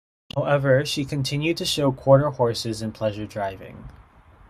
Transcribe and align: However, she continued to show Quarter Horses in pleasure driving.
However, 0.35 0.83
she 0.83 1.05
continued 1.05 1.57
to 1.57 1.65
show 1.65 1.91
Quarter 1.91 2.31
Horses 2.31 2.81
in 2.81 2.91
pleasure 2.91 3.27
driving. 3.27 3.87